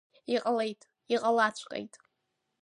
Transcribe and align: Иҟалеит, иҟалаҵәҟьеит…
Иҟалеит, 0.35 0.81
иҟалаҵәҟьеит… 1.13 1.93